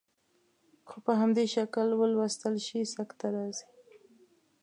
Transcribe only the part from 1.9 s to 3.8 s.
ولوستل شي سکته راځي.